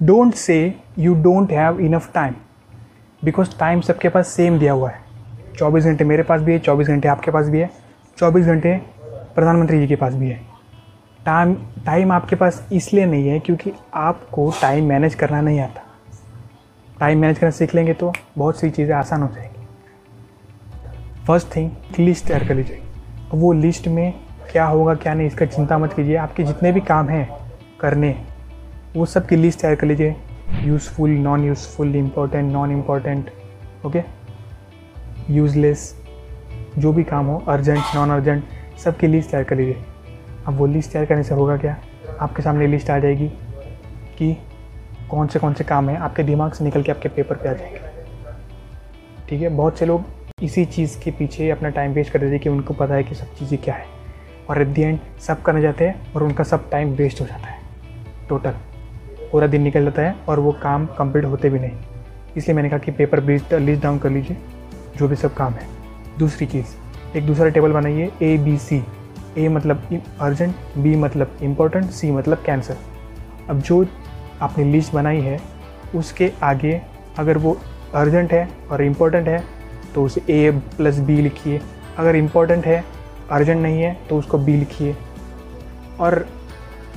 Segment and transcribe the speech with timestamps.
[0.00, 0.56] Don't say
[0.98, 2.34] you don't have enough time
[3.22, 5.02] because time सबके पास same दिया हुआ है।
[5.56, 7.70] चौबीस घंटे मेरे पास भी है, चौबीस घंटे आपके पास भी है,
[8.18, 8.76] चौबीस घंटे
[9.34, 10.40] प्रधानमंत्री जी के पास भी है।
[11.26, 11.54] टाइम
[11.86, 15.86] टाइम आपके पास इसलिए नहीं है क्योंकि आपको टाइम मैनेज करना नहीं आता।
[17.00, 19.49] टाइम मैनेज करना सीख लेंगे तो बहुत सी चीज़ें आसान हो जाएँगी।
[21.26, 22.80] फ़र्स्ट थिंग, लिस्ट तैयार कर लीजिए।
[23.34, 24.12] वो लिस्ट में
[24.52, 27.28] क्या होगा, क्या नहीं, इसका चिंता मत कीजिए। आपके जितने भी काम हैं
[27.80, 28.14] करने,
[28.96, 30.16] वो सब की लिस्ट तैयार कर लीजिए।
[30.62, 33.30] Useful non useful important non important
[33.86, 34.02] okay
[35.30, 35.94] useless
[36.78, 38.44] जो भी काम हो अर्जेंट नॉन अर्जेंट
[38.84, 39.82] सब की लिस्ट तैयार कर लीजिए।
[40.46, 41.76] अब वो लिस्ट तैयार करने से होगा क्या?
[42.20, 43.28] आपके सामने लिस्ट आ जाएगी
[44.18, 44.36] कि
[45.10, 47.52] कौन से कौन से काम हैं, आपके दिमाग से निकल के आपके पेपर पे आ
[47.52, 47.80] जाएँगे।
[49.28, 49.48] ठीक है?
[49.48, 50.04] बहुत से लोग
[50.42, 53.14] इसी चीज़ के पीछे अपना टाइम वेस्ट कर देते हैं कि उनको पता है कि
[53.14, 53.86] सब चीज़ें क्या है।
[54.50, 57.46] और एट दी एंड सब करने जाते हैं और उनका सब टाइम वेस्ट हो जाता
[57.46, 57.58] है।
[58.28, 58.54] टोटल
[59.32, 61.76] पूरा दिन निकल जाता है और वो काम कंप्लीट होते भी नहीं।
[62.36, 64.36] इसलिए मैंने कहा कि पेपर बेस्ड लिस्ट डाउन कर लीजिए,
[64.96, 65.66] जो भी सब काम है।
[66.18, 66.66] दूसरी चीज़,
[67.16, 68.82] एक दूसरा टेबल बनाइए ए बी सी
[69.38, 72.76] ए मतलब अर्जेंट बी मतलब इम्पोर्टेंट सी मतलब कैंसर
[73.48, 73.84] अब जो
[74.42, 75.38] आपने लिस्ट बनाई है,
[75.94, 76.80] उसके आगे
[77.18, 77.56] अगर वो
[77.94, 79.42] अर्जेंट है और इम्पोर्टेंट है
[79.94, 81.60] तो उसे ए प्लस बी लिखिए।
[81.98, 82.84] अगर इम्पोर्टेंट है
[83.30, 84.96] अर्जेंट नहीं है तो उसको बी लिखिए।
[86.00, 86.26] और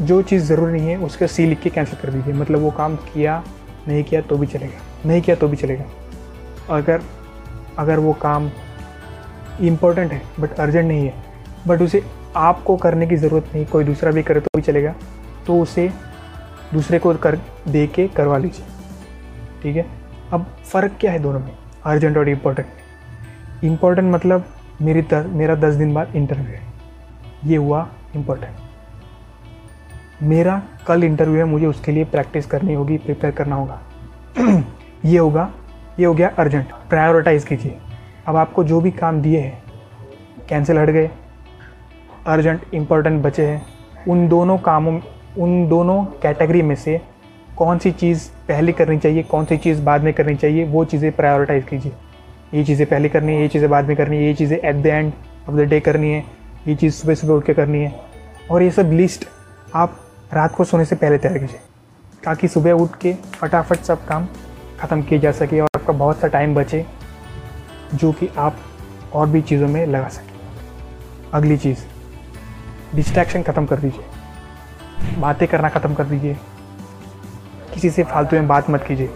[0.00, 2.96] जो चीज़ ज़रूरी नहीं है, उसका सी लिख के कैंसिल कर दीजिए। मतलब वो काम
[2.96, 3.42] किया,
[3.88, 5.84] नहीं किया तो भी चलेगा। नहीं किया तो भी चलेगा।
[6.70, 7.02] अगर
[7.78, 8.50] अगर वो काम
[9.60, 11.14] इम्पोर्टेंट है बट अर्जेंट नहीं है
[11.66, 12.02] बट उसे
[12.36, 14.94] आपको करने की ज़रूरत नहीं, कोई दूसरा भी करे तो भी चलेगा
[15.46, 15.88] तो उसे
[16.72, 17.36] दूसरे को कर,
[17.68, 18.66] दे के करवा लीजिए।
[19.62, 19.86] ठीक है?
[20.32, 21.56] अब फ़र्क क्या है दोनों में?
[21.84, 22.66] अर्जेंट और इम्पोर्टेंट
[23.66, 24.44] इम्पोर्टेंट मतलब
[24.82, 26.62] मेरी दस, मेरा दस दिन बाद इंटरव्यू है।
[27.44, 28.54] ये हुआ इम्पोर्टेंट
[30.22, 33.80] मेरा कल इंटरव्यू है, मुझे उसके लिए प्रैक्टिस करनी होगी प्रिपेयर करना होगा।
[35.04, 35.52] ये होगा,
[35.98, 37.78] ये हो गया अर्जेंट प्रायोरिटाइज कीजिए।
[38.26, 39.62] अब आपको जो भी काम दिए हैं
[40.48, 41.10] कैंसिल हट गए।
[42.26, 43.66] अर्जेंट इम्पोर्टेंट बचे हैं।
[44.08, 45.00] उन दोनों कामों,
[45.38, 47.00] उन दोनों कैटेगरी में से
[47.56, 51.12] कौन सी चीज़ पहले करनी चाहिए, कौन सी चीज़ बाद में करनी चाहिए, वो चीज़ें
[51.12, 51.92] प्रायोरिटाइज कीजिए।
[52.54, 54.86] ये चीज़ें पहले करनी है, ये चीज़ें बाद में करनी है, ये चीज़ें at the
[54.86, 55.12] end
[55.48, 56.24] of the day करनी है,
[56.68, 57.94] ये चीज़ सुबह सुबह उठ के करनी है।
[58.50, 59.26] और ये सब लिस्ट
[59.74, 59.98] आप
[60.34, 61.60] रात को सोने से पहले तैयार कीजिए,
[62.24, 64.26] ताकि सुबह उठ के फटाफट सब काम
[64.80, 66.84] ख़त्म किए जा सके और आपका बहुत सा टाइम बचे,
[67.94, 68.56] जो कि आप
[69.14, 70.34] और भी चीज़ों में लगा सकें।
[71.34, 71.84] अगली चीज़
[72.96, 76.36] डिस्ट्रैक्शन ख़त्म कर दीजिए। बातें करना ख़त्म कर दीजिए।
[77.74, 79.10] किसी से फालतू में बात मत कीजिए।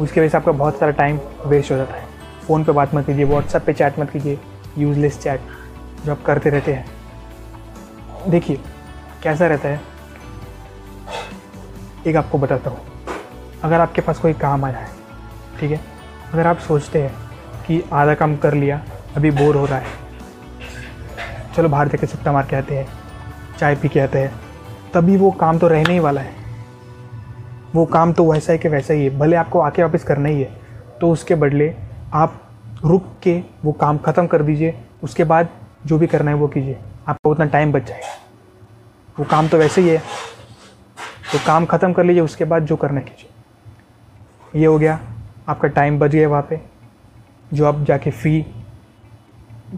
[0.00, 2.04] उसकी वजह से आपका बहुत सारा टाइम वेस्ट हो जाता है।
[2.46, 4.38] फ़ोन पे बात मत कीजिए व्हाट्सएप पे चैट मत कीजिए
[4.78, 5.40] यूज़लेस चैट
[6.04, 8.60] जो आप करते रहते हैं। देखिए,
[9.22, 9.80] कैसा रहता है?
[12.06, 12.78] एक आपको बताता हूँ।
[13.64, 14.88] अगर आपके पास कोई काम आया है,
[15.60, 15.80] ठीक है?
[16.32, 17.14] अगर आप सोचते हैं
[17.66, 18.82] कि आधा काम कर लिया,
[19.16, 19.86] अभी बोर हो रहा है,
[21.56, 22.86] चलो बाहर जाके सुट्टा मार के आते हैं,
[23.58, 24.32] चाय पी के आते हैं,
[24.94, 26.34] तभी वो काम तो रहने ही वाला है।
[27.74, 30.40] वो काम तो वैसा है कि वैसा ही है, भले आपको आके वापस करना ही
[30.40, 30.50] है
[31.00, 31.74] तो उसके बदले
[32.14, 32.42] आप
[32.84, 35.48] रुक के वो काम ख़त्म कर दीजिए, उसके बाद
[35.86, 36.78] जो भी करना है वो कीजिए।
[37.08, 38.14] आपका उतना टाइम बच जाएगा।
[39.18, 39.98] वो काम तो वैसे ही है।
[41.32, 44.98] तो काम ख़त्म कर लीजिए, उसके बाद जो करना कीजिए। ये हो गया,
[45.48, 46.60] आपका टाइम बच गया वहाँ पे।
[47.54, 48.44] जो आप जाके फ्री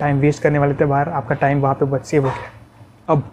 [0.00, 2.50] टाइम वेस्ट करने वाले थे बाहर, आपका टाइम वहाँ पे बच सेव हो गया।
[3.08, 3.30] अब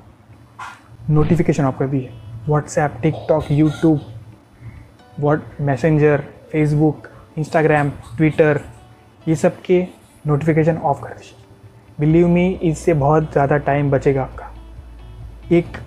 [1.09, 2.11] नोटिफिकेशन आपका भी है
[2.47, 3.99] WhatsApp TikTok YouTube
[5.19, 7.07] what Messenger Facebook
[7.37, 8.61] Instagram Twitter
[9.27, 9.81] ये सब के
[10.25, 11.37] नोटिफिकेशन ऑफ़ कर दीजिए।
[11.99, 14.51] बिलीव मी इससे बहुत ज़्यादा टाइम बचेगा आपका।
[15.51, 15.77] एक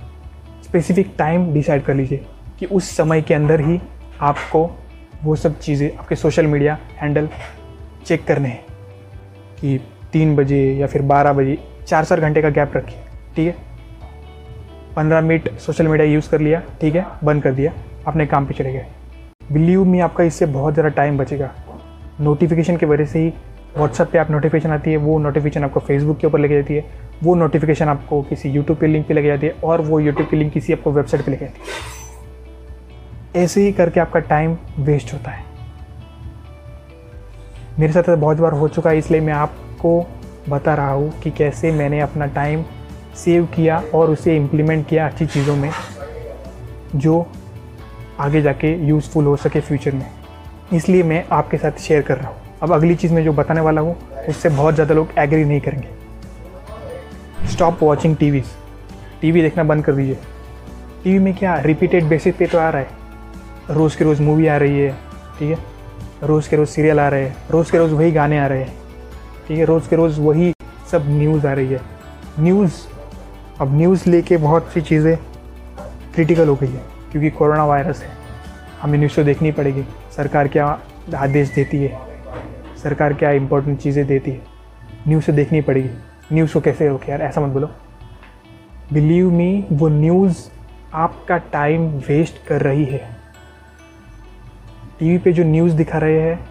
[0.64, 2.24] स्पेसिफिक टाइम डिसाइड कर लीजिए
[2.58, 3.80] कि उस समय के अंदर ही
[4.20, 4.70] आपको
[5.22, 7.28] वो सब चीज़ें आपके सोशल मीडिया हैंडल
[8.06, 8.64] चेक करने हैं।
[9.60, 9.78] कि
[10.12, 12.98] तीन बजे या फिर बारह बजे चार चार घंटे का गैप रखिए,
[13.36, 13.56] ठीक है?
[14.96, 17.06] पंद्रह मिनट सोशल मीडिया यूज़ कर लिया, ठीक है?
[17.24, 17.72] बंद कर दिया,
[18.06, 18.86] अपने काम पे चले गए।
[19.52, 21.50] बिलीव मी आपका इससे बहुत ज़्यादा टाइम बचेगा।
[22.20, 23.32] नोटिफिकेशन की वजह से ही
[23.76, 26.84] व्हाट्सएप पे आप नोटिफिकेशन आती है, वो नोटिफिकेशन आपको फेसबुक के ऊपर लेके जाती है,
[27.22, 30.36] वो नोटिफिकेशन आपको किसी यूट्यूब के लिंक पे लेके जाती है और वो यूट्यूब की
[30.36, 35.30] लिंक किसी आपको वेबसाइट पे लेके जाती है। ऐसे ही करके आपका टाइम वेस्ट होता
[35.30, 35.44] है।
[37.78, 40.06] मेरे साथ बहुत बार हो चुका है, इसलिए मैं आपको
[40.48, 42.64] बता रहा हूँ कि कैसे मैंने अपना टाइम
[43.16, 45.70] सेव किया और उसे इम्प्लीमेंट किया अच्छी चीज़ों में,
[46.96, 47.26] जो
[48.20, 50.06] आगे जाके यूज़फुल हो सके फ्यूचर में।
[50.72, 53.80] इसलिए मैं आपके साथ शेयर कर रहा हूँ। अब अगली चीज़ मैं जो बताने वाला
[53.80, 53.96] हूँ,
[54.28, 58.46] उससे बहुत ज़्यादा लोग एग्री नहीं करेंगे। स्टॉप वॉचिंग टीवीज़
[59.20, 60.18] टीवी देखना बंद कर दीजिए।
[61.04, 62.88] टीवी में क्या रिपीटेड बेसिस पे तो आ रहा है।
[63.70, 64.92] रोज़ के रोज़ मूवी आ रही है,
[65.38, 65.58] ठीक है?
[66.22, 68.72] रोज़ के रोज़ सीरियल आ रहे हैं। रोज़ के रोज़ वही गाने आ रहे हैं,
[69.48, 69.64] ठीक है?
[69.64, 70.52] रोज़ के रोज़ वही
[70.90, 71.80] सब न्यूज़ आ रही है।
[72.40, 72.72] न्यूज़
[73.60, 75.16] अब न्यूज़ लेके बहुत सी चीज़ें
[76.14, 76.82] क्रिटिकल हो गई है,
[77.12, 78.10] क्योंकि कोरोना वायरस है।
[78.82, 79.84] हमें न्यूज़ तो देखनी पड़ेगी।
[80.16, 80.80] सरकार क्या
[81.16, 81.98] आदेश देती है?
[82.82, 84.40] सरकार क्या इंपॉर्टेंट चीज़ें देती है?
[85.08, 85.88] न्यूज़ देखनी पड़ेगी।
[86.32, 87.22] न्यूज़ को कैसे रोके यार?
[87.22, 87.70] ऐसा मत बोलो।
[88.92, 90.48] बिलीव मी वो न्यूज़
[90.94, 93.16] आपका टाइम वेस्ट कर रही है।
[94.98, 96.48] टीवी पे जो न्यूज़ दिखा रहे हैं,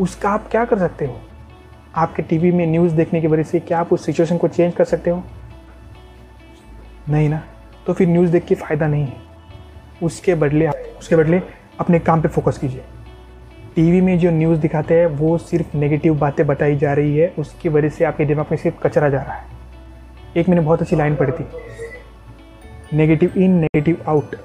[0.00, 1.20] उसका आप क्या कर सकते हो?
[1.96, 4.84] आपके टीवी में न्यूज़ देखने की वजह से क्या आप उस सिचुएशन को चेंज कर
[4.84, 5.24] सकते हो?
[7.08, 7.42] नहीं ना?
[7.86, 9.16] तो फिर न्यूज़ देख के फ़ायदा नहीं है।
[10.02, 11.42] उसके बदले उसके बदले
[11.80, 12.84] अपने काम पे फोकस कीजिए।
[13.74, 17.68] टीवी में जो न्यूज़ दिखाते हैं, वो सिर्फ़ नेगेटिव बातें बताई जा रही है, उसकी
[17.68, 19.44] वजह से आपके दिमाग में सिर्फ़ कचरा जा रहा है।
[20.36, 21.46] एक मैंने बहुत अच्छी लाइन पढ़ी थी।
[22.96, 24.36] Negative in negative out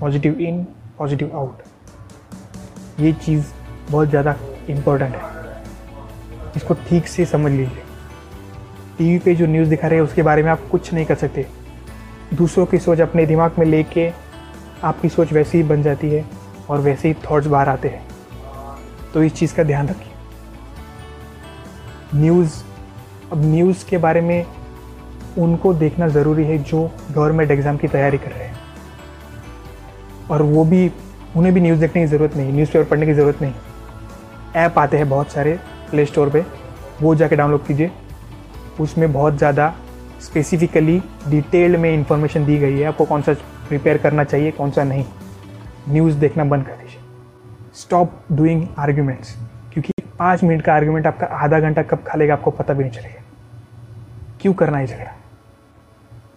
[0.00, 0.64] positive in
[0.98, 1.62] positive out
[3.00, 3.52] ये चीज़
[3.90, 4.36] बहुत ज़्यादा
[4.70, 5.22] इम्पोर्टेंट है।
[6.56, 7.82] इसको ठीक से समझ लीजिए।
[8.98, 11.46] टीवी पे जो न्यूज़ दिखा रहे हैं, उसके बारे में आप कुछ नहीं कर सकते।
[12.34, 14.10] दूसरों की सोच अपने दिमाग में लेके
[14.84, 16.24] आपकी सोच वैसी ही बन जाती है।
[16.70, 18.02] और वैसे ही थॉट्स बाहर आते हैं।
[19.14, 20.12] तो इस चीज़ का ध्यान रखिए।
[22.14, 22.62] न्यूज़
[23.32, 24.46] अब न्यूज़ के बारे में
[25.38, 28.58] उनको देखना ज़रूरी है जो गवर्नमेंट एग्ज़ाम की तैयारी कर रहे हैं।
[30.30, 30.90] और वो भी,
[31.36, 33.52] उन्हें भी न्यूज़ देखने की ज़रूरत नहीं न्यूज़पेपर पढ़ने की ज़रूरत नहीं।
[34.56, 35.58] ऐप आते हैं बहुत सारे
[35.90, 36.44] प्ले स्टोर पर
[37.00, 37.90] वो जाके डाउनलोड कीजिए।
[38.80, 39.74] उसमें बहुत ज़्यादा
[40.20, 43.32] स्पेसिफिकली डिटेल्ड में इंफॉर्मेशन दी गई है। आपको कौन सा
[43.68, 45.04] प्रिपेयर करना चाहिए, कौन सा नहीं।
[45.88, 47.00] न्यूज़ देखना बंद कर दीजिए।
[47.74, 49.34] स्टॉप डूइंग आर्ग्यूमेंट्स
[49.72, 52.92] क्योंकि पाँच मिनट का आर्ग्यूमेंट आपका आधा घंटा कब खा लेगा आपको पता भी नहीं
[52.92, 53.22] चलेगा।
[54.40, 55.12] क्यों करना है झगड़ा?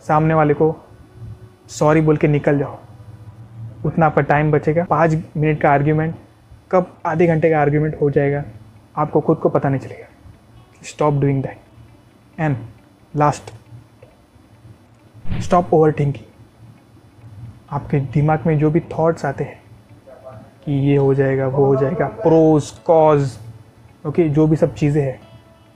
[0.07, 0.75] सामने वाले को
[1.69, 2.77] सॉरी बोल के निकल जाओ।
[3.85, 6.15] उतना आपका टाइम बचेगा। पाँच मिनट का आर्ग्यूमेंट
[6.71, 8.43] कब आधे घंटे का आर्ग्यूमेंट हो जाएगा,
[8.97, 10.07] आपको खुद को पता नहीं चलेगा।
[10.83, 12.57] Stop doing that and
[13.13, 13.51] last
[15.41, 16.25] stop overthinking
[17.73, 19.61] आपके दिमाग में जो भी थॉट्स आते हैं
[20.65, 23.37] कि ये हो जाएगा, वो हो जाएगा प्रोज कॉज
[24.05, 25.19] ओके जो भी सब चीज़ें हैं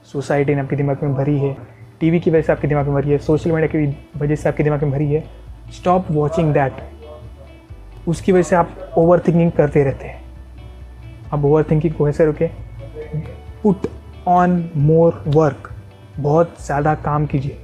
[0.06, 1.56] सोसाइटी ने आपके दिमाग में भरी है
[2.00, 4.62] टीवी की वजह से आपके दिमाग में भरी है सोशल मीडिया की वजह से आपके
[4.64, 5.24] दिमाग में भरी है
[5.72, 6.82] स्टॉप वॉचिंग दैट
[8.08, 10.20] उसकी वजह से आप ओवर थिंकिंग करते रहते हैं।
[11.32, 12.46] आप ओवर थिंकिंग को ऐसे रुके
[13.62, 13.86] पुट
[14.28, 15.70] ऑन मोर वर्क
[16.18, 17.58] बहुत ज़्यादा काम कीजिए।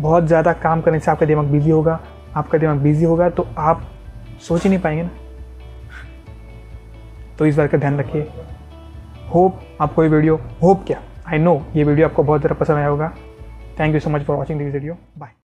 [0.00, 2.00] बहुत ज़्यादा काम करने से आपका दिमाग बिज़ी होगा
[2.38, 3.82] आपका दिमाग बिज़ी होगा तो आप
[4.40, 5.10] सोच ही नहीं पाएँगे ना।
[7.38, 8.28] तो इस बात का ध्यान रखिए।
[9.34, 11.00] होप आपको ये वीडियो होप क्या?
[11.26, 13.12] आई नो ये वीडियो आपको बहुत ज़्यादा पसंद आया होगा।
[13.80, 15.37] Thank you so much for watching this video bye